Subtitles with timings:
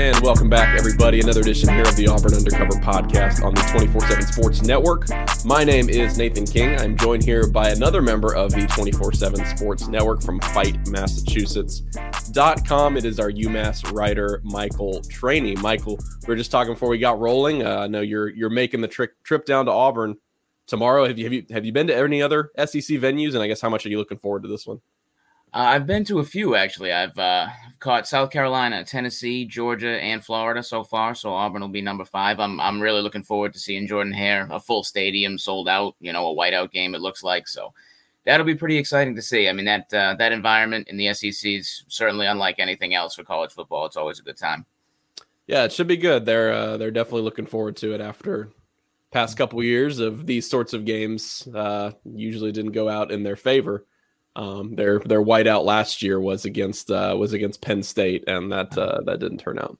[0.00, 1.20] And welcome back, everybody.
[1.20, 5.04] Another edition here of the Auburn Undercover podcast on the 24 7 Sports Network.
[5.44, 6.80] My name is Nathan King.
[6.80, 12.96] I'm joined here by another member of the 24 7 Sports Network from FightMassachusetts.com.
[12.96, 15.60] It is our UMass writer, Michael Traini.
[15.60, 17.62] Michael, we were just talking before we got rolling.
[17.62, 20.16] Uh, I know you're you're making the tri- trip down to Auburn
[20.66, 21.06] tomorrow.
[21.06, 23.34] Have you, have you have you been to any other SEC venues?
[23.34, 24.80] And I guess how much are you looking forward to this one?
[25.52, 26.92] Uh, I've been to a few actually.
[26.92, 27.48] I've uh,
[27.80, 31.14] caught South Carolina, Tennessee, Georgia, and Florida so far.
[31.14, 32.38] So Auburn will be number five.
[32.38, 35.96] I'm I'm really looking forward to seeing Jordan Hare, a full stadium, sold out.
[36.00, 36.94] You know, a whiteout game.
[36.94, 37.72] It looks like so.
[38.24, 39.48] That'll be pretty exciting to see.
[39.48, 43.24] I mean, that uh, that environment in the SEC is certainly unlike anything else for
[43.24, 43.86] college football.
[43.86, 44.66] It's always a good time.
[45.48, 46.26] Yeah, it should be good.
[46.26, 48.50] They're uh, they're definitely looking forward to it after
[49.10, 51.48] past couple years of these sorts of games.
[51.52, 53.84] Uh, usually didn't go out in their favor.
[54.36, 58.76] Um, their their whiteout last year was against uh, was against Penn State, and that
[58.78, 59.78] uh, that didn't turn out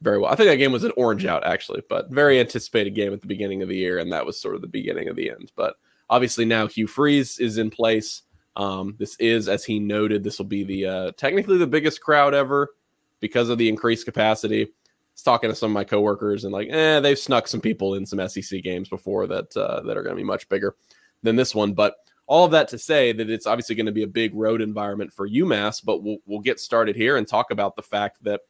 [0.00, 0.32] very well.
[0.32, 3.26] I think that game was an orange out actually, but very anticipated game at the
[3.26, 5.52] beginning of the year, and that was sort of the beginning of the end.
[5.56, 5.76] But
[6.10, 8.22] obviously now Hugh Freeze is in place.
[8.54, 12.34] Um, this is, as he noted, this will be the uh, technically the biggest crowd
[12.34, 12.74] ever
[13.20, 14.64] because of the increased capacity.
[14.64, 14.68] I
[15.14, 18.04] was talking to some of my coworkers and like, eh, they've snuck some people in
[18.04, 20.74] some SEC games before that uh, that are going to be much bigger
[21.22, 24.02] than this one, but all of that to say that it's obviously going to be
[24.02, 27.76] a big road environment for UMass, but we'll, we'll get started here and talk about
[27.76, 28.40] the fact that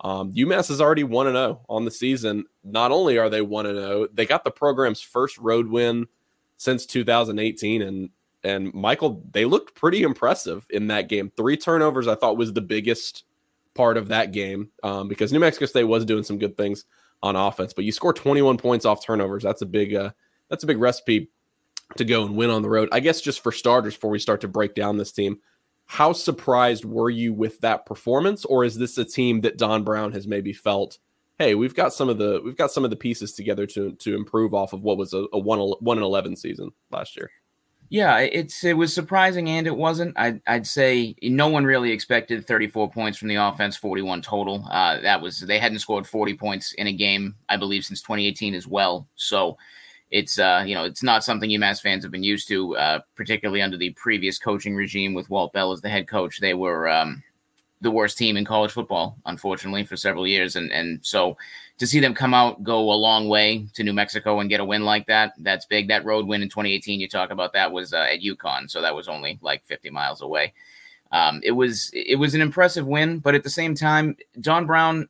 [0.00, 2.44] um, UMass is already 1 0 on the season.
[2.64, 6.06] Not only are they 1 0, they got the program's first road win
[6.56, 7.82] since 2018.
[7.82, 8.10] And,
[8.44, 11.32] and Michael, they looked pretty impressive in that game.
[11.36, 13.24] Three turnovers, I thought, was the biggest
[13.74, 16.84] part of that game um, because New Mexico State was doing some good things
[17.22, 19.44] on offense, but you score 21 points off turnovers.
[19.44, 20.10] That's a big, uh,
[20.48, 21.30] that's a big recipe
[21.96, 22.88] to go and win on the road.
[22.92, 25.38] I guess just for starters, before we start to break down this team,
[25.86, 30.12] how surprised were you with that performance, or is this a team that Don Brown
[30.12, 30.98] has maybe felt?
[31.38, 34.14] Hey, we've got some of the we've got some of the pieces together to to
[34.14, 37.30] improve off of what was a, a one one and eleven season last year.
[37.92, 40.18] Yeah, it's it was surprising and it wasn't.
[40.18, 44.66] I'd, I'd say no one really expected 34 points from the offense, 41 total.
[44.70, 48.54] Uh, that was they hadn't scored 40 points in a game, I believe, since 2018
[48.54, 49.08] as well.
[49.16, 49.58] So
[50.12, 53.62] it's uh, you know it's not something UMass fans have been used to, uh, particularly
[53.62, 56.38] under the previous coaching regime with Walt Bell as the head coach.
[56.38, 57.22] They were um,
[57.80, 61.38] the worst team in college football, unfortunately, for several years, and and so
[61.78, 64.64] to see them come out, go a long way to New Mexico and get a
[64.64, 65.88] win like that, that's big.
[65.88, 68.94] That road win in 2018, you talk about that was uh, at UConn, so that
[68.94, 70.52] was only like 50 miles away.
[71.10, 75.08] Um, it was it was an impressive win, but at the same time, Don Brown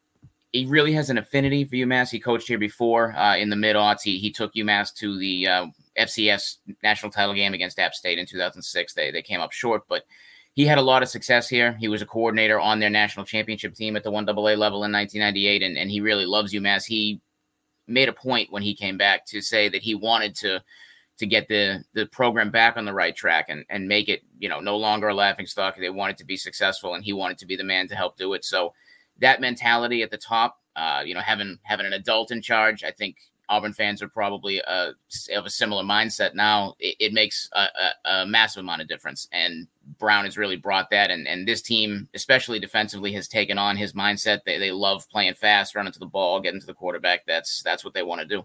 [0.52, 2.10] he really has an affinity for UMass.
[2.10, 4.02] He coached here before uh, in the mid aughts.
[4.02, 5.66] He, he took UMass to the uh,
[5.98, 8.94] FCS national title game against App State in 2006.
[8.94, 10.04] They, they came up short, but
[10.54, 11.72] he had a lot of success here.
[11.80, 15.62] He was a coordinator on their national championship team at the 1AA level in 1998,
[15.62, 16.84] and, and he really loves UMass.
[16.84, 17.22] He
[17.86, 20.62] made a point when he came back to say that he wanted to
[21.18, 24.48] to get the the program back on the right track and and make it you
[24.48, 25.76] know no longer a laughing stock.
[25.76, 28.34] They wanted to be successful, and he wanted to be the man to help do
[28.34, 28.44] it.
[28.44, 28.74] So
[29.22, 32.90] that mentality at the top, uh, you know, having having an adult in charge, I
[32.90, 33.16] think
[33.48, 34.92] Auburn fans are probably uh,
[35.34, 36.74] of a similar mindset now.
[36.78, 39.66] It, it makes a, a, a, massive amount of difference, and
[39.98, 41.10] Brown has really brought that.
[41.10, 44.40] And and this team, especially defensively, has taken on his mindset.
[44.44, 47.26] They they love playing fast, running to the ball, getting to the quarterback.
[47.26, 48.44] That's that's what they want to do.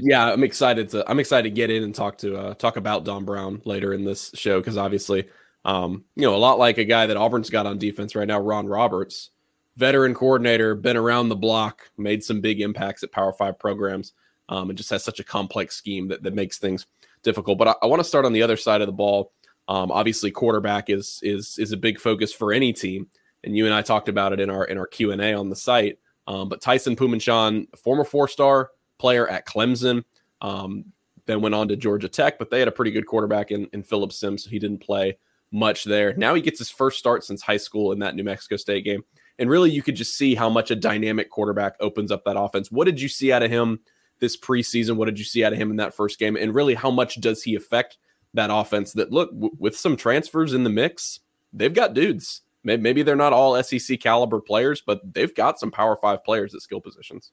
[0.00, 3.04] Yeah, I'm excited to I'm excited to get in and talk to uh, talk about
[3.04, 5.28] Don Brown later in this show because obviously,
[5.64, 8.40] um, you know, a lot like a guy that Auburn's got on defense right now,
[8.40, 9.30] Ron Roberts,
[9.76, 14.12] veteran coordinator, been around the block, made some big impacts at Power Five programs,
[14.48, 16.86] um, and just has such a complex scheme that, that makes things
[17.22, 17.58] difficult.
[17.58, 19.32] But I, I want to start on the other side of the ball.
[19.68, 23.08] Um, obviously, quarterback is is is a big focus for any team,
[23.44, 25.50] and you and I talked about it in our in our Q and A on
[25.50, 25.98] the site.
[26.28, 30.04] Um, but Tyson Phommachanh, former four star player at Clemson,
[30.40, 30.86] um,
[31.26, 33.82] then went on to Georgia Tech, but they had a pretty good quarterback in, in
[33.82, 35.18] Philip Sims, so he didn't play
[35.52, 36.14] much there.
[36.16, 39.04] Now he gets his first start since high school in that New Mexico State game.
[39.38, 42.70] And really, you could just see how much a dynamic quarterback opens up that offense.
[42.70, 43.80] What did you see out of him
[44.18, 44.96] this preseason?
[44.96, 46.36] What did you see out of him in that first game?
[46.36, 47.98] And really, how much does he affect
[48.34, 48.92] that offense?
[48.94, 51.20] That look, w- with some transfers in the mix,
[51.52, 52.42] they've got dudes.
[52.64, 56.62] Maybe they're not all SEC caliber players, but they've got some Power Five players at
[56.62, 57.30] skill positions.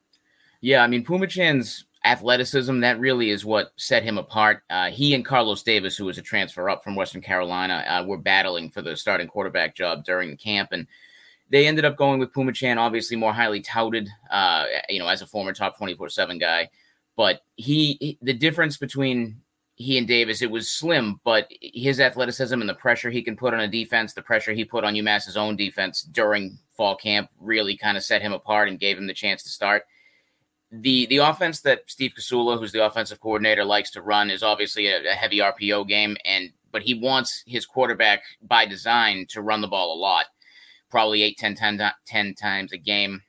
[0.61, 4.63] Yeah, I mean, Phommachanh's athleticism, that really is what set him apart.
[4.69, 8.17] Uh, he and Carlos Davis, who was a transfer up from Western Carolina, uh, were
[8.17, 10.69] battling for the starting quarterback job during the camp.
[10.71, 10.85] And
[11.53, 15.27] they ended up going with Phommachanh, obviously more highly touted, uh, you know, as a
[15.27, 16.67] former top 24 7 guy.
[17.15, 19.39] But he, he, the difference between
[19.75, 23.53] he and Davis, it was slim, but his athleticism and the pressure he can put
[23.53, 27.77] on a defense, the pressure he put on UMass's own defense during fall camp really
[27.77, 29.83] kind of set him apart and gave him the chance to start.
[30.71, 34.87] The the offense that Steve Casula, who's the offensive coordinator, likes to run is obviously
[34.87, 39.61] a, a heavy RPO game, and but he wants his quarterback by design to run
[39.61, 40.25] the ball a lot,
[40.93, 43.19] probably 8, 10, 10, 10 times a game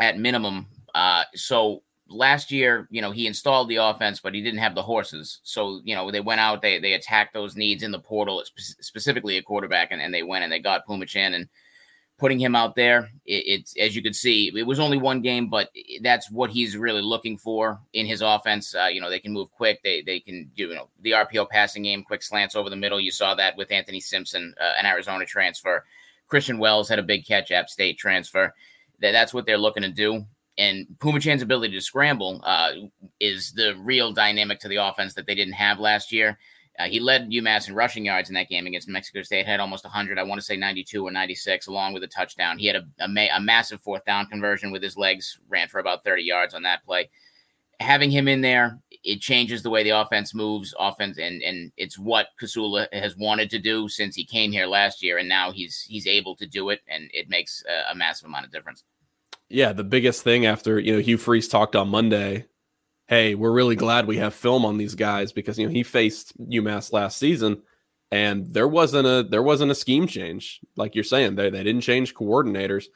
[0.00, 0.66] at minimum.
[0.94, 4.82] Uh, so last year, you know, he installed the offense, but he didn't have the
[4.82, 5.40] horses.
[5.42, 9.36] So, you know, they went out, they they attacked those needs in the portal, specifically
[9.36, 11.46] a quarterback, and, and they went and they got Phommachanh and
[12.16, 13.10] putting him out there.
[13.26, 15.68] It, it's as you can see, it was only one game, but
[16.00, 18.74] that's what he's really looking for in his offense.
[18.74, 19.82] Uh, you know, they can move quick.
[19.82, 22.98] They they can do you know the RPO passing game, quick slants over the middle.
[22.98, 25.84] You saw that with Anthony Simpson, uh, an Arizona transfer.
[26.28, 28.54] Christian Wells had a big catch, App State transfer.
[29.00, 30.24] That, that's what they're looking to do
[30.58, 32.72] and Phommachanh's ability to scramble uh,
[33.20, 36.36] is the real dynamic to the offense that they didn't have last year.
[36.78, 39.46] Uh, he led UMass in rushing yards in that game against Mexico State.
[39.46, 42.58] Had almost 100, I want to say 92 or 96, along with a touchdown.
[42.58, 45.80] He had a, a, ma- a, massive fourth down conversion with his legs, ran for
[45.80, 47.08] about 30 yards on that play.
[47.80, 50.74] Having him in there, it changes the way the offense moves.
[50.78, 55.02] Offense, and and it's what Casula has wanted to do since he came here last
[55.02, 58.26] year, and now he's he's able to do it, and it makes a, a massive
[58.26, 58.84] amount of difference
[59.48, 62.46] yeah, the biggest thing after you know Hugh Freeze talked on Monday.
[63.06, 66.38] Hey, we're really glad we have film on these guys because you know he faced
[66.38, 67.62] UMass last season,
[68.10, 71.36] and there wasn't a there wasn't a scheme change like you're saying.
[71.36, 72.86] They they didn't change coordinators,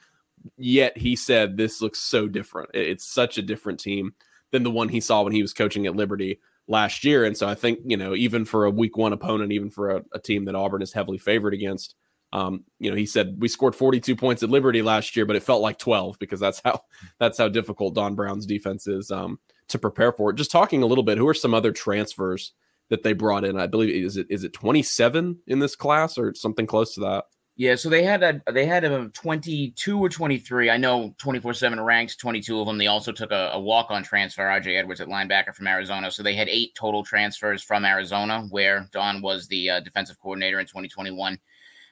[0.57, 2.69] yet he said this looks so different.
[2.73, 4.13] It's such a different team
[4.53, 7.25] than the one he saw when he was coaching at Liberty last year.
[7.25, 10.03] And so I think you know even for a week one opponent, even for a,
[10.13, 11.95] a team that Auburn is heavily favored against,
[12.31, 15.43] um, you know, he said we scored 42 points at Liberty last year, but it
[15.43, 16.81] felt like 12 because that's how
[17.19, 20.31] that's how difficult Don Brown's defense is um, to prepare for.
[20.31, 22.53] Just talking a little bit, who are some other transfers
[22.89, 23.59] that they brought in?
[23.59, 27.25] I believe is it is it 27 in this class or something close to that?
[27.55, 30.71] Yeah, so they had a they had a 22 or 23.
[30.71, 32.79] I know 24/7 ranks 22 of them.
[32.79, 36.09] They also took a, a walk-on transfer, RJ Edwards at linebacker from Arizona.
[36.09, 40.59] So they had eight total transfers from Arizona, where Don was the uh, defensive coordinator
[40.59, 41.37] in 2021.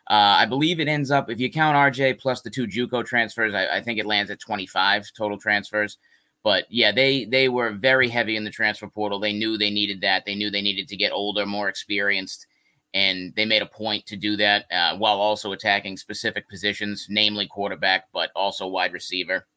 [0.09, 3.53] Uh, I believe it ends up, if you count RJ plus the two JUCO transfers,
[3.53, 5.99] I, I, think it lands at 25 total transfers.
[6.43, 9.19] But yeah, they they were very heavy in the transfer portal.
[9.19, 10.25] They knew they needed that.
[10.25, 12.47] They knew they needed to get older, more experienced,
[12.93, 17.47] and they made a point to do that uh, while also attacking specific positions, namely
[17.47, 19.47] quarterback, but also wide receiver.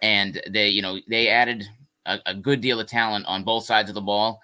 [0.00, 1.64] And they, you know, they added
[2.06, 4.40] a, a good deal of talent on both sides of the ball.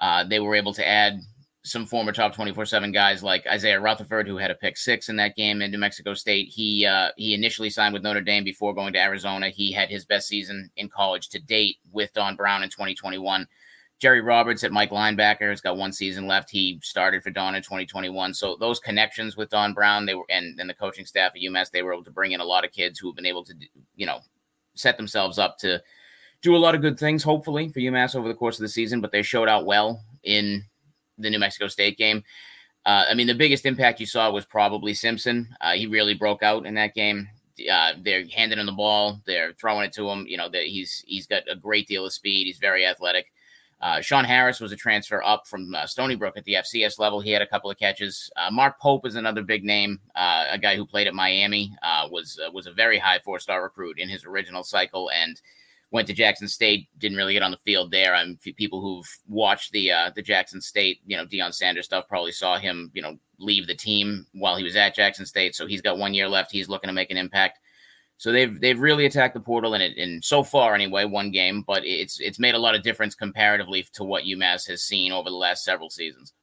[0.00, 1.20] Uh, they were able to add
[1.64, 5.36] some former top 24-7 guys like Isaiah Rutherford, who had a pick six in that
[5.36, 6.48] game in New Mexico State.
[6.48, 9.50] He uh, he initially signed with Notre Dame before going to Arizona.
[9.50, 13.46] He had his best season in college to date with Don Brown in 2021.
[13.98, 16.50] Jerry Roberts at Mike linebacker has got one season left.
[16.50, 18.32] He started for Don in 2021.
[18.32, 21.70] So those connections with Don Brown, they were and, and the coaching staff at UMass,
[21.70, 23.54] they were able to bring in a lot of kids who have been able to,
[23.96, 24.20] you know,
[24.74, 25.82] set themselves up to
[26.42, 29.00] do a lot of good things, hopefully, for UMass over the course of the season.
[29.00, 30.64] But they showed out well in
[31.18, 32.22] the New Mexico State game.
[32.86, 35.48] Uh, I mean, the biggest impact you saw was probably Simpson.
[35.60, 37.28] Uh, he really broke out in that game.
[37.70, 40.24] Uh, they're handing him the ball, they're throwing it to him.
[40.28, 42.46] You know that he's he's got a great deal of speed.
[42.46, 43.32] He's very athletic.
[43.80, 47.20] Uh, Sean Harris was a transfer up from uh, Stony Brook at the FCS level.
[47.20, 48.28] He had a couple of catches.
[48.36, 51.72] Uh, Mark Pope is another big name, uh, a guy who played at Miami.
[51.82, 55.40] Uh, was uh, was a very high four star recruit in his original cycle, and
[55.92, 58.14] went to Jackson State, didn't really get on the field there.
[58.14, 62.32] I'm mean, people who've watched the the Jackson State, you know, Deion Sanders stuff probably
[62.32, 65.54] saw him, you know, leave the team while he was at Jackson State.
[65.54, 66.50] So he's got one year left.
[66.50, 67.60] He's looking to make an impact.
[68.18, 71.62] So they've they've really attacked the portal in it, in so far anyway, one game,
[71.66, 75.30] but it's it's made a lot of difference comparatively to what UMass has seen over
[75.30, 76.34] the last several seasons.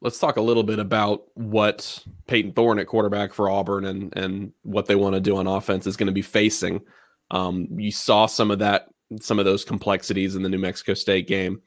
[0.00, 4.52] Let's talk a little bit about what Payton Thorne at quarterback for Auburn and and
[4.62, 6.82] what they want to do on offense is going to be facing.
[7.30, 8.88] Um, you saw some of that,
[9.20, 11.62] some of those complexities in the New Mexico State game.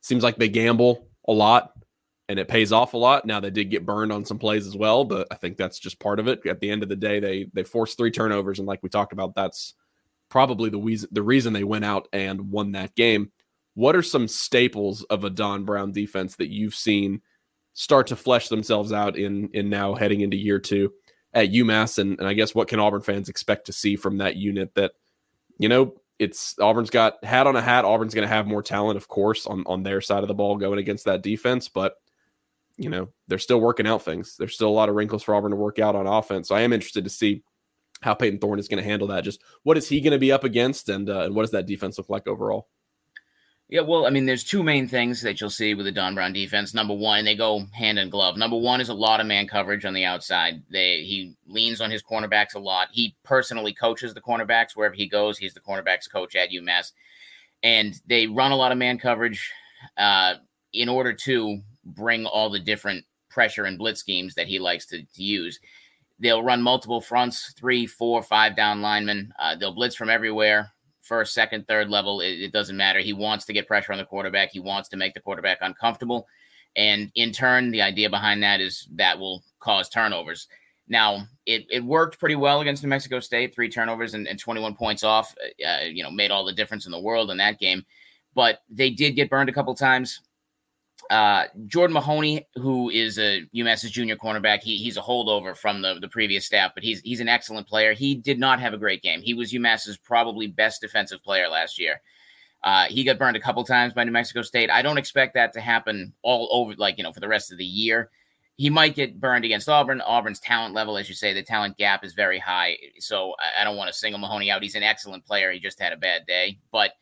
[0.00, 1.72] Seems like they gamble a lot
[2.28, 3.24] and it pays off a lot.
[3.24, 6.00] Now they did get burned on some plays as well, but I think that's just
[6.00, 6.44] part of it.
[6.46, 9.12] At the end of the day, they they forced three turnovers, and like we talked
[9.12, 9.74] about, that's
[10.28, 13.30] probably the reason the reason they went out and won that game.
[13.74, 17.20] What are some staples of a Don Brown defense that you've seen
[17.74, 20.92] start to flesh themselves out in in now heading into year two
[21.32, 21.98] at UMass?
[21.98, 24.92] And, and I guess what can Auburn fans expect to see from that unit that,
[25.58, 27.84] you know, it's Auburn's got hat on a hat.
[27.84, 30.56] Auburn's going to have more talent, of course, on, on their side of the ball
[30.56, 31.96] going against that defense, but
[32.76, 34.36] you know, they're still working out things.
[34.36, 36.48] There's still a lot of wrinkles for Auburn to work out on offense.
[36.48, 37.42] So I am interested to see
[38.02, 39.24] how Payton Thorne is going to handle that.
[39.24, 41.66] Just what is he going to be up against, and uh, and what does that
[41.66, 42.68] defense look like overall?
[43.68, 46.32] Yeah, well, I mean, there's two main things that you'll see with the Don Brown
[46.32, 46.72] defense.
[46.72, 48.36] Number one, they go hand in glove.
[48.36, 50.62] Number one is a lot of man coverage on the outside.
[50.70, 52.88] They he leans on his cornerbacks a lot.
[52.92, 55.36] He personally coaches the cornerbacks wherever he goes.
[55.36, 56.92] He's the cornerbacks coach at UMass,
[57.62, 59.50] and they run a lot of man coverage
[59.96, 60.34] uh,
[60.72, 65.02] in order to bring all the different pressure and blitz schemes that he likes to,
[65.02, 65.60] to use.
[66.18, 69.32] They'll run multiple fronts, three, four, five down linemen.
[69.38, 72.20] Uh, they'll blitz from everywhere, first, second, third level.
[72.20, 73.00] It, it doesn't matter.
[73.00, 74.50] He wants to get pressure on the quarterback.
[74.50, 76.26] He wants to make the quarterback uncomfortable.
[76.74, 80.48] And in turn, the idea behind that is that will cause turnovers.
[80.88, 84.74] Now, it, it worked pretty well against New Mexico State, three turnovers and, and 21
[84.76, 85.34] points off,
[85.66, 87.84] uh, you know, made all the difference in the world in that game.
[88.34, 90.20] But they did get burned a couple times
[91.10, 95.98] uh, Jordan Mahoney, who is a UMass's junior cornerback, he, he's a holdover from the,
[96.00, 97.92] the previous staff, but he's he's an excellent player.
[97.92, 99.20] He did not have a great game.
[99.22, 102.00] He was UMass's probably best defensive player last year.
[102.62, 104.70] Uh, he got burned a couple times by New Mexico State.
[104.70, 107.58] I don't expect that to happen all over, like you know, for the rest of
[107.58, 108.10] the year.
[108.56, 110.00] He might get burned against Auburn.
[110.00, 112.76] Auburn's talent level, as you say, the talent gap is very high.
[112.98, 114.62] So I, I don't want to single Mahoney out.
[114.62, 115.52] He's an excellent player.
[115.52, 116.92] He just had a bad day, but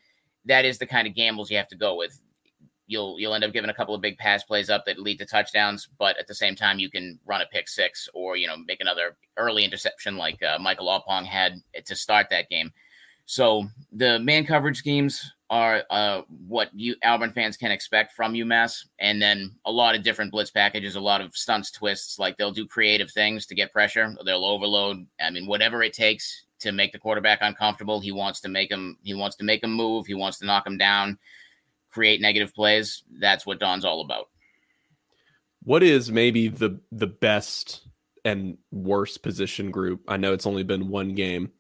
[0.47, 2.21] that is the kind of gambles you have to go with
[2.87, 5.27] you'll you'll end up giving a couple of big pass plays up that lead to
[5.27, 8.57] touchdowns, but at the same time you can run a pick six or you know
[8.57, 12.73] make another early interception like uh, Michael Oppong had to start that game.
[13.27, 18.87] So the man coverage schemes are uh, what you Auburn fans can expect from UMass,
[18.99, 22.19] and then a lot of different blitz packages, a lot of stunts, twists.
[22.19, 24.15] Like they'll do creative things to get pressure.
[24.27, 25.07] They'll overload.
[25.21, 28.01] I mean, whatever it takes to make the quarterback uncomfortable.
[28.01, 28.99] He wants to make him.
[29.03, 30.07] He wants to make him move.
[30.07, 31.19] He wants to knock him down
[31.95, 33.05] create negative plays.
[33.21, 34.27] That's what Don's all about.
[35.63, 37.87] What is maybe the the best
[38.25, 40.03] and worst position group?
[40.09, 41.53] I know it's only been one game,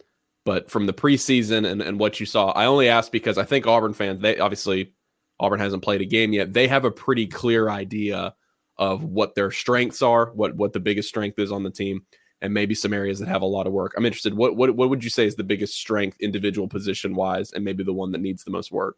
[0.44, 3.66] but from the preseason and, and what you saw, I only asked because I think
[3.66, 4.92] Auburn fans, they obviously
[5.40, 6.52] Auburn hasn't played a game yet.
[6.52, 8.34] They have a pretty clear idea
[8.76, 12.02] of what their strengths are, what what the biggest strength is on the team,
[12.42, 13.94] and maybe some areas that have a lot of work.
[13.96, 14.34] I'm interested.
[14.34, 17.84] What what what would you say is the biggest strength individual position wise, and maybe
[17.84, 18.96] the one that needs the most work?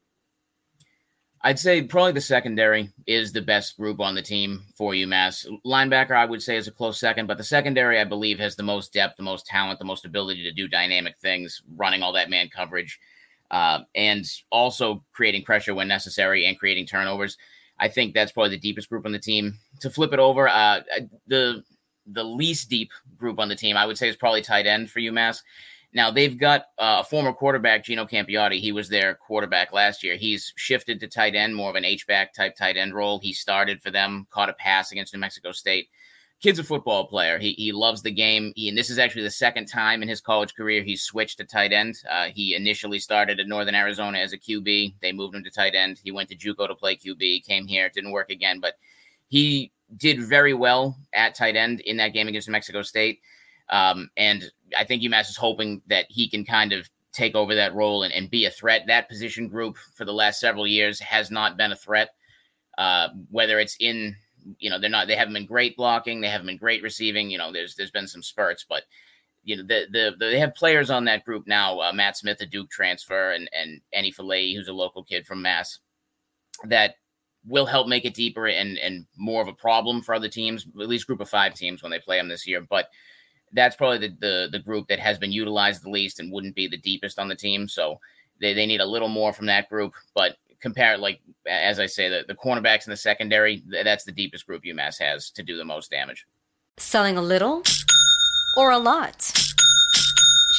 [1.42, 5.46] I'd say probably the secondary is the best group on the team for UMass.
[5.64, 8.62] Linebacker, I would say, is a close second, but the secondary, I believe, has the
[8.62, 12.30] most depth, the most talent, the most ability to do dynamic things, running all that
[12.30, 12.98] man coverage,
[13.50, 17.36] uh, and also creating pressure when necessary and creating turnovers.
[17.78, 19.58] I think that's probably the deepest group on the team.
[19.80, 20.80] To flip it over, uh,
[21.26, 21.62] the
[22.06, 25.00] the least deep group on the team, I would say, is probably tight end for
[25.00, 25.42] UMass.
[25.96, 28.60] Now they've got uh, a former quarterback, Gino Campiotti.
[28.60, 30.16] He was their quarterback last year.
[30.16, 33.18] He's shifted to tight end, more of an H back type tight end role.
[33.18, 35.88] He started for them, caught a pass against New Mexico State.
[36.42, 37.38] Kid's a football player.
[37.38, 38.52] He, he loves the game.
[38.56, 41.44] He, and this is actually the second time in his college career he's switched to
[41.44, 41.96] tight end.
[42.10, 44.96] Uh, he initially started at Northern Arizona as a QB.
[45.00, 45.98] They moved him to tight end.
[46.04, 47.46] He went to JUCO to play QB.
[47.46, 48.74] Came here, didn't work again, but
[49.28, 53.20] he did very well at tight end in that game against New Mexico State.
[53.68, 54.44] Um, and
[54.76, 58.12] I think UMass is hoping that he can kind of take over that role and,
[58.12, 58.82] and be a threat.
[58.86, 62.10] That position group for the last several years has not been a threat.
[62.78, 64.14] Uh, whether it's in,
[64.58, 67.30] you know, they're not, they haven't been great blocking, they haven't been great receiving.
[67.30, 68.82] You know, there's there's been some spurts, but
[69.44, 71.80] you know, the the, the they have players on that group now.
[71.80, 75.40] Uh, Matt Smith, a Duke transfer, and and Enny Fillet, who's a local kid from
[75.40, 75.78] Mass,
[76.64, 76.96] that
[77.46, 80.88] will help make it deeper and and more of a problem for other teams, at
[80.88, 82.60] least group of five teams when they play them this year.
[82.60, 82.90] But
[83.56, 86.68] that's probably the, the, the group that has been utilized the least and wouldn't be
[86.68, 87.66] the deepest on the team.
[87.66, 87.98] So
[88.40, 92.08] They they need a little more from that group, but compare like as I say,
[92.08, 95.64] the, the cornerbacks in the secondary, that's the deepest group UMass has to do the
[95.64, 96.26] most damage.
[96.78, 97.62] Selling a little
[98.56, 99.32] or a lot.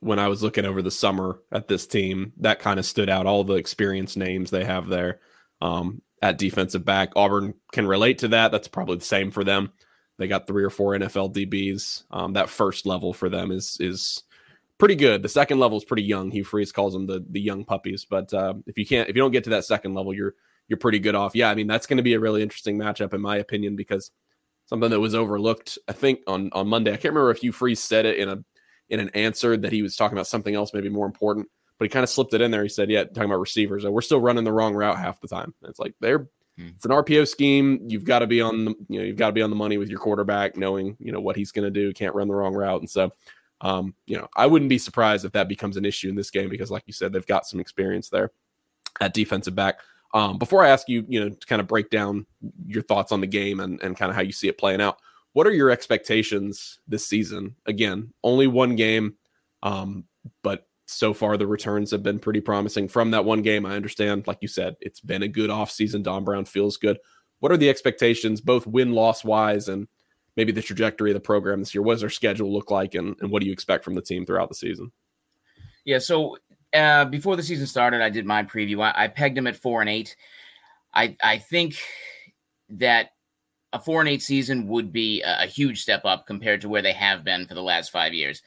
[0.00, 3.26] when I was looking over the summer at this team, that kind of stood out.
[3.26, 5.20] All the experienced names they have there
[5.60, 7.12] um, at defensive back.
[7.16, 8.52] Auburn can relate to that.
[8.52, 9.72] That's probably the same for them.
[10.18, 12.04] They got three or four NFL DBs.
[12.10, 14.22] Um, that first level for them is is
[14.78, 15.22] pretty good.
[15.22, 16.30] The second level is pretty young.
[16.30, 18.06] Hugh Freeze calls them the the young puppies.
[18.08, 20.34] But uh, if you can't, if you don't get to that second level, you're
[20.68, 21.34] you're pretty good off.
[21.34, 24.10] Yeah, I mean that's going to be a really interesting matchup in my opinion because
[24.66, 25.78] something that was overlooked.
[25.88, 26.92] I think on on Monday.
[26.92, 28.42] I can't remember if Hugh Freeze said it in a
[28.88, 31.48] in an answer that he was talking about something else, maybe more important.
[31.78, 32.62] But he kind of slipped it in there.
[32.62, 35.54] He said, "Yeah, talking about receivers, we're still running the wrong route half the time."
[35.60, 36.68] And it's like they're hmm.
[36.74, 37.80] it's an RPO scheme.
[37.86, 39.76] You've got to be on the you know you've got to be on the money
[39.76, 41.92] with your quarterback, knowing you know what he's going to do.
[41.92, 43.10] Can't run the wrong route, and so
[43.60, 46.48] um, you know I wouldn't be surprised if that becomes an issue in this game
[46.48, 48.30] because, like you said, they've got some experience there
[49.00, 49.80] at defensive back.
[50.14, 52.24] Um, before I ask you, you know, to kind of break down
[52.66, 54.98] your thoughts on the game and, and kind of how you see it playing out,
[55.36, 57.56] what are your expectations this season?
[57.66, 59.16] Again, only one game.
[59.62, 60.04] Um,
[60.42, 63.66] but so far the returns have been pretty promising from that one game.
[63.66, 66.02] I understand, like you said, it's been a good offseason.
[66.02, 66.98] Don Brown feels good.
[67.40, 69.88] What are the expectations, both win loss wise and
[70.38, 71.82] maybe the trajectory of the program this year?
[71.82, 74.24] What does their schedule look like, and, and what do you expect from the team
[74.24, 74.90] throughout the season?
[75.84, 76.38] Yeah, so
[76.72, 78.82] uh, before the season started, I did my preview.
[78.82, 80.16] I, I pegged them at four and eight.
[80.94, 81.76] I I think
[82.70, 83.10] that
[83.76, 86.82] a four and eight season would be a, a huge step up compared to where
[86.82, 88.42] they have been for the last five years.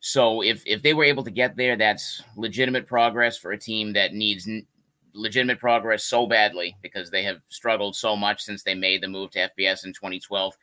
[0.00, 3.92] So if if they were able to get there, that's legitimate progress for a team
[3.92, 4.66] that needs n-
[5.14, 9.30] legitimate progress so badly because they have struggled so much since they made the move
[9.30, 10.56] to FBS in 2012.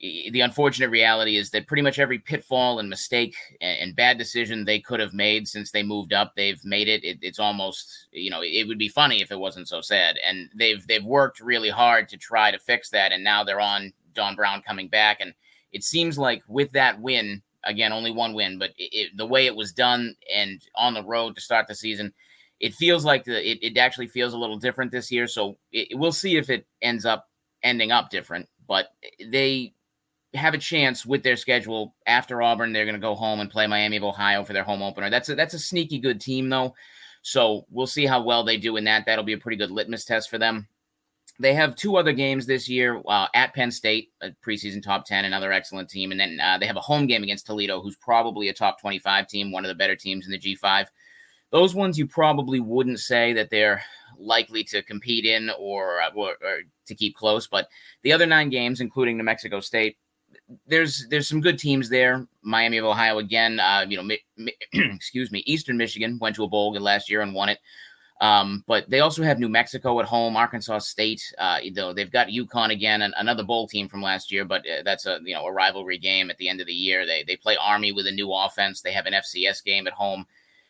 [0.00, 4.80] The unfortunate reality is that pretty much every pitfall and mistake and, bad decision they
[4.80, 7.04] could have made since they moved up, they've made it.
[7.04, 7.18] it.
[7.22, 10.16] It's almost, you know, it would be funny if it wasn't so sad.
[10.26, 13.92] And they've they've worked really hard to try to fix that, and now they're on
[14.14, 15.32] Don Brown coming back, and
[15.72, 19.46] it seems like with that win, Again, only one win, but it, it, the way
[19.46, 22.12] it was done and on the road to start the season,
[22.60, 25.26] it feels like the, it, it actually feels a little different this year.
[25.26, 25.56] So
[25.92, 27.28] we'll see if it ends up
[27.62, 28.48] ending up different.
[28.66, 28.88] But
[29.30, 29.73] they
[30.34, 32.72] have a chance with their schedule after Auburn.
[32.72, 35.10] They're going to go home and play Miami of Ohio for their home opener.
[35.10, 36.74] That's a, that's a sneaky good team though.
[37.22, 39.06] So we'll see how well they do in that.
[39.06, 40.68] That'll be a pretty good litmus test for them.
[41.40, 45.24] They have two other games this year uh, at Penn State, a preseason top 10,
[45.24, 46.10] another excellent team.
[46.10, 49.26] And then uh, they have a home game against Toledo, who's probably a top 25
[49.26, 50.86] team, one of the better teams in the G5.
[51.50, 53.82] Those ones you probably wouldn't say that they're
[54.18, 57.46] likely to compete in or, uh, or, or to keep close.
[57.46, 57.68] But
[58.02, 59.96] the other nine games, including New Mexico State,
[60.66, 62.26] there's there's some good teams there.
[62.42, 63.60] Miami of Ohio again.
[63.60, 65.42] Uh, you know, mi- mi- excuse me.
[65.46, 67.58] Eastern Michigan went to a bowl last year and won it.
[68.20, 71.22] Um, but they also have New Mexico at home, Arkansas State.
[71.36, 74.82] Uh, though they've got UConn again, and another bowl team from last year, but uh,
[74.84, 77.06] that's a you know a rivalry game at the end of the year.
[77.06, 78.80] They they play Army with a new offense.
[78.80, 80.26] They have an FCS game at home,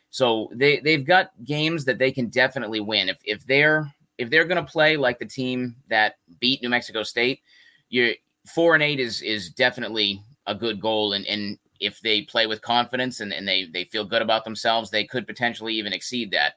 [0.09, 3.09] so they they've got games that they can definitely win.
[3.09, 7.03] If if they're if they're going to play like the team that beat New Mexico
[7.03, 7.41] State,
[7.89, 8.13] you're
[8.45, 12.61] four and eight is is definitely a good goal, and and if they play with
[12.61, 16.53] confidence and, and they they feel good about themselves, they could potentially even exceed that.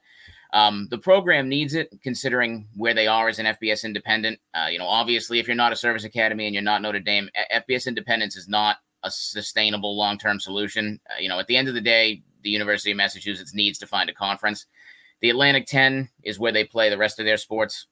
[0.51, 4.39] Um, the program needs it, considering where they are as an FBS independent.
[4.55, 7.29] Uh, you know, obviously, if you're not a service academy and you're not Notre Dame,
[7.53, 10.99] FBS independence is not a sustainable long term solution.
[11.09, 13.87] Uh, you know, at the end of the day, the University of Massachusetts needs to
[13.87, 14.65] find a conference.
[15.21, 17.87] The Atlantic 10 is where they play the rest of their sports.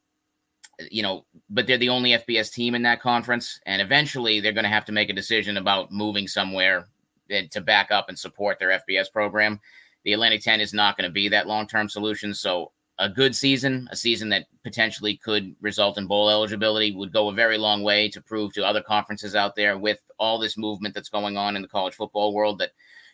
[0.91, 3.59] You know, but they're the only FBS team in that conference.
[3.65, 6.87] And eventually they're going to have to make a decision about moving somewhere
[7.29, 9.59] to back up and support their FBS program
[10.07, 12.33] the Atlantic 10 is not going to be that long term solution.
[12.33, 17.27] So, a good season, a season that potentially could result in bowl eligibility, would go
[17.27, 20.95] a very long way to prove to other conferences out there with all this movement
[20.95, 22.71] that's going on in the college football world that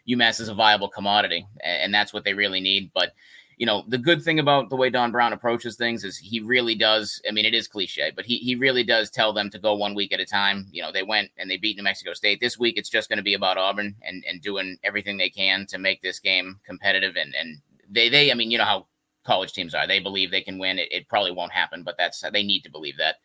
[0.08, 1.48] UMass is a viable commodity.
[1.64, 2.92] And that's what they really need.
[2.94, 3.14] But
[3.58, 6.76] you know, the good thing about the way Don Brown approaches things is he really
[6.76, 7.22] does.
[7.28, 9.94] I mean, it is cliche, but he, he really does tell them to go one
[9.94, 10.68] week at a time.
[10.72, 12.40] You know, they went and they beat New Mexico State.
[12.40, 15.66] This week, it's just going to be about Auburn and, and doing everything they can
[15.68, 17.16] to make this game competitive.
[17.16, 18.88] And, and they, they, I mean, you know how
[19.24, 19.88] college teams are.
[19.88, 20.80] They believe they can win.
[20.80, 23.18] It, it probably won't happen, but that's, they need to believe that.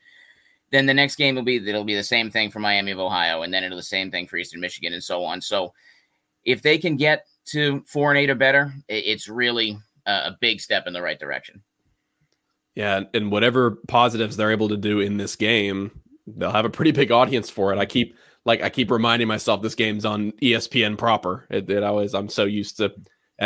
[0.71, 3.43] Then the next game will be, it'll be the same thing for Miami of Ohio.
[3.43, 5.41] And then it'll be the same thing for Eastern Michigan and so on.
[5.41, 5.73] So
[6.45, 9.79] if they can get to four and eight or better, it's really
[10.13, 11.63] a big step in the right direction.
[12.75, 16.93] Yeah, and whatever positives they're able to do in this game, they'll have a pretty
[16.93, 17.79] big audience for it.
[17.79, 21.47] I keep like I keep reminding myself this game's on ESPN proper.
[21.51, 22.93] It, it always I'm so used to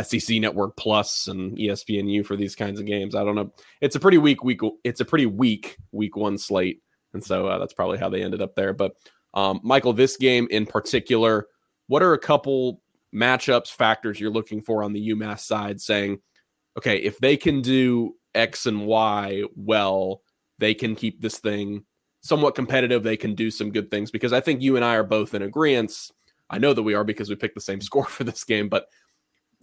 [0.02, 3.14] SEC Network Plus and ESPNU for these kinds of games.
[3.14, 3.52] I don't know.
[3.80, 4.60] It's a pretty weak week.
[4.84, 8.42] It's a pretty weak week one slate, and so uh, that's probably how they ended
[8.42, 8.72] up there.
[8.72, 8.92] But
[9.34, 11.46] um, Michael, this game in particular,
[11.86, 12.80] what are a couple
[13.14, 16.20] matchups factors you're looking for on the UMass side, saying
[16.76, 20.22] okay, if they can do X and Y well,
[20.58, 21.84] they can keep this thing
[22.22, 23.02] somewhat competitive.
[23.02, 25.42] They can do some good things because I think you and I are both in
[25.42, 25.92] agreement.
[26.48, 28.86] I know that we are because we picked the same score for this game, but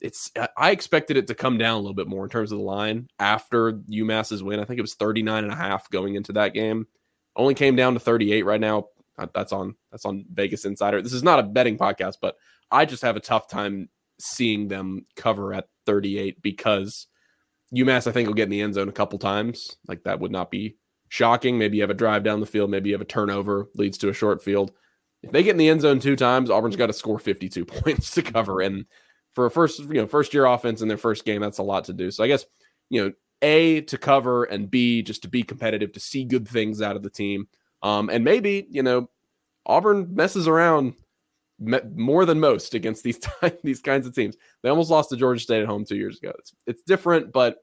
[0.02, 2.64] it's I expected it to come down a little bit more in terms of the
[2.64, 4.60] line after UMass's win.
[4.60, 6.88] I think it was 39 and a half going into that game.
[7.36, 8.88] Only came down to 38 right now.
[9.34, 11.02] That's on that's on Vegas Insider.
[11.02, 12.38] This is not a betting podcast, but
[12.72, 17.08] I just have a tough time seeing them cover at 38 because
[17.74, 19.78] UMass, I think, will get in the end zone a couple times.
[19.88, 20.78] Like that would not be
[21.10, 21.58] shocking.
[21.58, 24.10] Maybe you have a drive down the field, maybe you have a turnover, leads to
[24.10, 24.72] a short field.
[25.22, 28.12] If they get in the end zone two times, Auburn's got to score 52 points
[28.12, 28.62] to cover.
[28.62, 28.86] And
[29.32, 31.86] for a first, you know, first year offense in their first game, that's a lot
[31.86, 32.12] to do.
[32.12, 32.46] So I guess,
[32.90, 36.82] you know, A to cover and B just to be competitive, to see good things
[36.82, 37.48] out of the team.
[37.84, 39.10] Um, and maybe, you know,
[39.66, 40.94] Auburn messes around
[41.60, 43.20] more than most against these
[43.64, 44.38] these kinds of teams.
[44.62, 46.34] They almost lost to Georgia State at home two years ago.
[46.40, 47.58] It's, it's different, but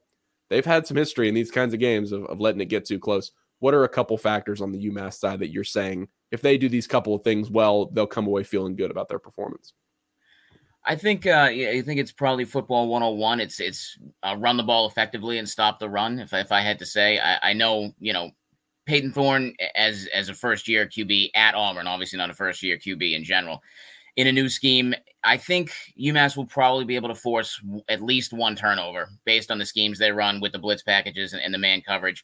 [0.49, 2.99] they've had some history in these kinds of games of, of letting it get too
[2.99, 3.31] close.
[3.59, 6.69] What are a couple factors on the UMass side that you're saying if they do
[6.69, 9.73] these couple of things well, they'll come away feeling good about their performance?
[10.85, 13.41] I think uh, yeah, I think it's probably football 101.
[13.41, 16.19] It's it's uh, run the ball effectively and stop the run.
[16.19, 18.31] If if I had to say, I, I know you know
[18.87, 22.77] Payton Thorne as as a first year QB at Auburn, obviously not a first year
[22.77, 23.61] QB in general.
[24.15, 28.33] In a new scheme, I think UMass will probably be able to force at least
[28.33, 31.59] one turnover based on the schemes they run with the blitz packages and, and the
[31.59, 32.23] man coverage.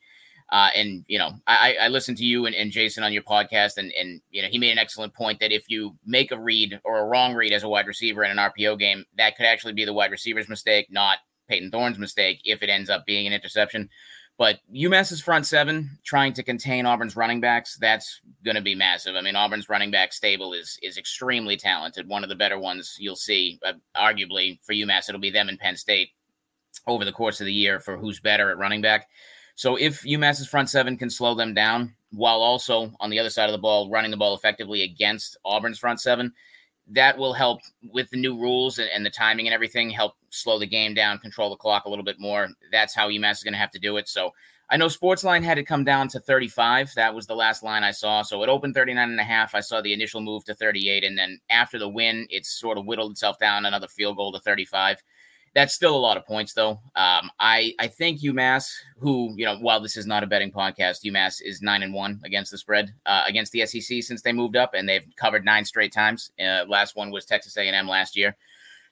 [0.52, 3.78] Uh, and you know, I, I listened to you and, and, Jason on your podcast,
[3.78, 6.80] and and you know, he made an excellent point that if you make a read
[6.84, 9.73] or a wrong read as a wide receiver in an RPO game, that could actually
[9.73, 13.34] be the wide receiver's mistake, not Payton Thorne's mistake, if it ends up being an
[13.34, 13.89] interception.
[14.38, 19.15] But UMass's front seven trying to contain Auburn's running backs, that's going to be massive.
[19.15, 22.08] I mean, Auburn's running back stable is is extremely talented.
[22.08, 25.60] One of the better ones you'll see, uh, arguably for UMass, it'll be them and
[25.60, 26.10] Penn State
[26.88, 29.08] over the course of the year for who's better at running back.
[29.56, 33.50] So if UMass's front seven can slow them down while also on the other side
[33.50, 36.34] of the ball running the ball effectively against Auburn's front seven,
[36.88, 40.60] that will help with the new rules and, and, the timing and everything, help slow
[40.60, 42.50] the game down, control the clock a little bit more.
[42.72, 44.08] That's how UMass is going to have to do it.
[44.08, 44.32] So
[44.69, 46.93] I know Sportsline had to come down to 35.
[46.96, 48.24] That was the last line I saw.
[48.24, 49.54] So it opened 39 and a half.
[49.54, 51.04] I saw the initial move to 38.
[51.04, 54.39] And then after the win, it's sort of whittled itself down another field goal to
[54.39, 55.04] 35.
[55.54, 56.82] That's still a lot of points, though.
[56.96, 61.06] Um, I I think UMass, who you know, while this is not a betting podcast,
[61.06, 64.56] UMass is nine and one against the spread uh, against the SEC since they moved
[64.56, 66.32] up, and they've covered nine straight times.
[66.39, 68.36] Uh, last one was Texas A&M last year.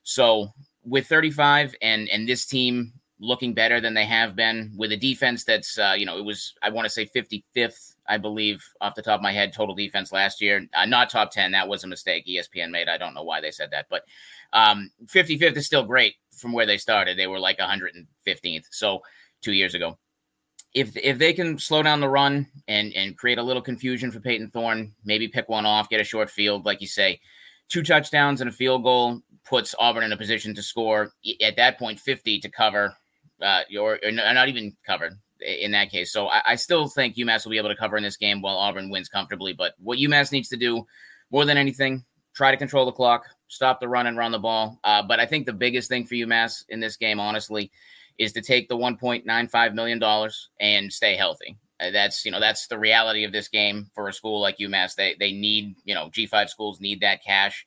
[0.03, 4.97] So with 35 and and this team looking better than they have been with a
[4.97, 8.95] defense that's, uh, you know, it was, I want to say 55th, I believe, off
[8.95, 10.67] the top of my head, total defense last year.
[10.73, 11.51] Uh, not top 10.
[11.51, 12.89] That was a mistake ESPN made.
[12.89, 14.05] I don't know why they said that, but
[14.53, 17.15] um, 55th is still great from where they started.
[17.17, 18.65] They were like 115th.
[18.71, 19.03] So
[19.41, 19.97] two years ago.
[20.73, 24.19] If, if they can slow down the run and, and create a little confusion for
[24.19, 27.19] Payton Thorne, maybe pick one off, get a short field, like you say,
[27.71, 31.79] two touchdowns and a field goal puts Auburn in a position to score at that
[31.79, 32.93] point 50 to cover
[33.41, 36.11] uh, or, or not even covered in that case.
[36.11, 38.57] So I, I, still think UMass will be able to cover in this game while
[38.57, 39.53] Auburn wins comfortably.
[39.53, 40.85] But what UMass needs to do
[41.31, 42.05] more than anything,
[42.35, 44.79] try to control the clock, stop the run and run the ball.
[44.83, 47.71] Uh, but I think the biggest thing for UMass in this game, honestly,
[48.19, 51.57] is to take the 1.95 million dollars and stay healthy.
[51.81, 54.95] Uh, that's you know that's the reality of this game for a school like UMass.
[54.95, 57.65] They they need you know G5 schools need that cash,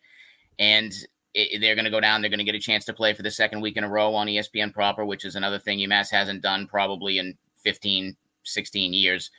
[0.58, 0.92] and
[1.34, 2.20] it, they're going to go down.
[2.20, 4.14] They're going to get a chance to play for the second week in a row
[4.14, 9.30] on ESPN proper, which is another thing UMass hasn't done probably in 15, 16 years.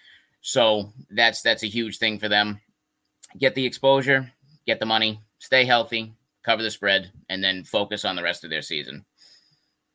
[0.41, 2.59] So that's that's a huge thing for them.
[3.37, 4.31] Get the exposure,
[4.67, 8.49] get the money, stay healthy, cover the spread, and then focus on the rest of
[8.49, 9.05] their season.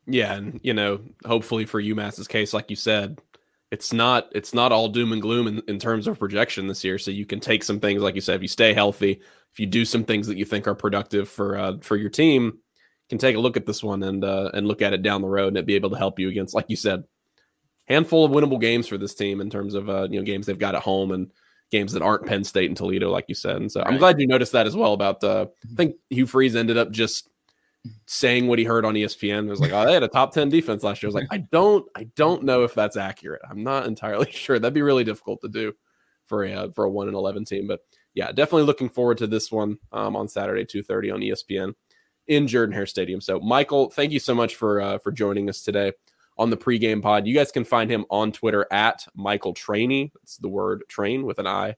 [0.07, 3.21] Yeah, and you know, hopefully for UMass's case, like you said,
[3.71, 6.99] it's not it's not all doom and gloom in, in terms of projection this year.
[6.99, 9.21] So you can take some things, like you said, if you stay healthy,
[9.53, 12.59] if you do some things that you think are productive for uh, for your team,
[13.09, 15.29] can take a look at this one and uh, and look at it down the
[15.29, 17.05] road and be able to help you against, like you said,
[17.87, 20.59] handful of winnable games for this team in terms of uh, you know games they've
[20.59, 21.31] got at home and
[21.71, 23.57] games that aren't Penn State and Toledo, like you said.
[23.57, 23.93] And so right.
[23.93, 24.95] I'm glad you noticed that as well.
[24.95, 27.29] About uh, I think Hugh Freeze ended up just
[28.07, 29.47] saying what he heard on ESPN.
[29.47, 31.09] It was like, oh, they had a top 10 defense last year.
[31.09, 33.43] I was like, I don't, I don't know if that's accurate.
[33.49, 34.59] I'm not entirely sure.
[34.59, 35.73] That'd be really difficult to do
[36.27, 37.67] for a uh, for a one and eleven team.
[37.67, 37.81] But
[38.15, 41.75] yeah, definitely looking forward to this one um, on Saturday, 2:30 on ESPN
[42.29, 43.21] in Jordan Hare Stadium.
[43.21, 45.93] So, Michael, thank you so much for uh, for joining us today
[46.39, 47.27] on the pregame pod.
[47.27, 50.13] You guys can find him on Twitter at Michael Traini.
[50.23, 51.77] It's the word train with an I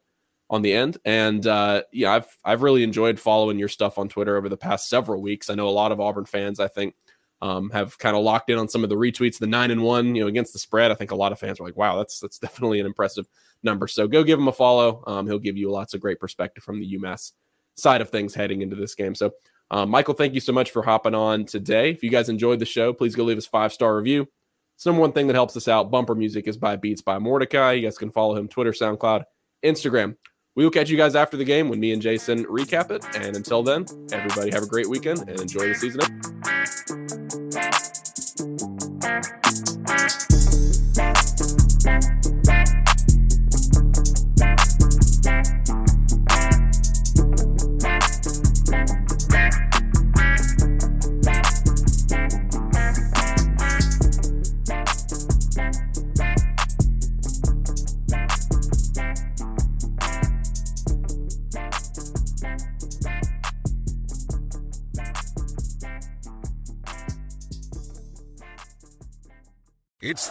[0.51, 0.99] on the end.
[1.05, 4.89] And uh, yeah, I've I've really enjoyed following your stuff on Twitter over the past
[4.89, 5.51] several weeks.
[5.51, 6.95] I know a lot of Auburn fans, I think,
[7.41, 10.15] um, have kind of locked in on some of the retweets, the nine and one,
[10.15, 10.91] you know, against the spread.
[10.91, 13.27] I think a lot of fans are like, wow, that's that's definitely an impressive
[13.63, 13.89] number.
[13.89, 15.03] So go give him a follow.
[15.07, 17.33] Um, he'll give you lots of great perspective from the UMass
[17.75, 19.15] side of things heading into this game.
[19.15, 19.33] So,
[19.71, 21.91] um, Michael, thank you so much for hopping on today.
[21.91, 24.29] If you guys enjoyed the show, please go leave us five star review.
[24.77, 25.91] It's number one thing that helps us out.
[25.91, 27.73] Bumper music is by Beats by Mordecai.
[27.73, 29.25] You guys can follow him Twitter, SoundCloud,
[29.65, 30.17] Instagram.
[30.55, 33.05] We will catch you guys after the game when me and Jason recap it.
[33.17, 36.01] And until then, everybody have a great weekend and enjoy the season.